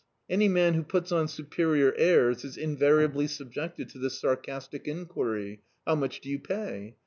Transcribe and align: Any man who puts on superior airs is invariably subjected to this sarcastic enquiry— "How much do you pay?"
Any 0.27 0.47
man 0.49 0.73
who 0.73 0.81
puts 0.81 1.11
on 1.11 1.27
superior 1.27 1.93
airs 1.95 2.43
is 2.43 2.57
invariably 2.57 3.27
subjected 3.27 3.87
to 3.89 3.99
this 3.99 4.19
sarcastic 4.19 4.87
enquiry— 4.87 5.61
"How 5.85 5.93
much 5.93 6.21
do 6.21 6.29
you 6.29 6.39
pay?" 6.39 6.95